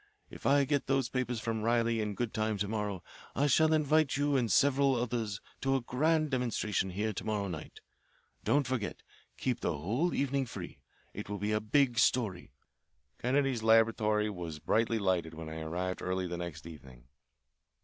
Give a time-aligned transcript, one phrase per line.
[0.31, 3.03] If I get those papers from Riley in good time to morrow
[3.35, 7.81] I shall invite you and several others to a grand demonstration here to morrow night.
[8.43, 9.03] Don't forget.
[9.37, 10.79] Keep the whole evening free.
[11.13, 12.51] It will be a big story."
[13.19, 17.03] Kennedy's laboratory was brightly lighted when I arrived early the next evening.